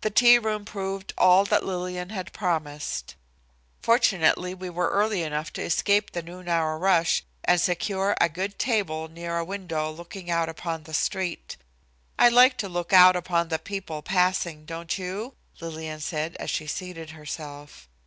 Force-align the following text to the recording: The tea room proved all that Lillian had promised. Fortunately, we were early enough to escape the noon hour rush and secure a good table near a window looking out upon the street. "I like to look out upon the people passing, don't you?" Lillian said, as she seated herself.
The 0.00 0.08
tea 0.08 0.38
room 0.38 0.64
proved 0.64 1.12
all 1.18 1.44
that 1.44 1.62
Lillian 1.66 2.08
had 2.08 2.32
promised. 2.32 3.14
Fortunately, 3.82 4.54
we 4.54 4.70
were 4.70 4.88
early 4.88 5.22
enough 5.22 5.52
to 5.52 5.62
escape 5.62 6.12
the 6.12 6.22
noon 6.22 6.48
hour 6.48 6.78
rush 6.78 7.24
and 7.44 7.60
secure 7.60 8.16
a 8.22 8.30
good 8.30 8.58
table 8.58 9.08
near 9.08 9.36
a 9.36 9.44
window 9.44 9.90
looking 9.90 10.30
out 10.30 10.48
upon 10.48 10.84
the 10.84 10.94
street. 10.94 11.58
"I 12.18 12.30
like 12.30 12.56
to 12.56 12.70
look 12.70 12.94
out 12.94 13.16
upon 13.16 13.48
the 13.48 13.58
people 13.58 14.00
passing, 14.00 14.64
don't 14.64 14.96
you?" 14.96 15.34
Lillian 15.60 16.00
said, 16.00 16.36
as 16.36 16.48
she 16.48 16.66
seated 16.66 17.10
herself. 17.10 17.86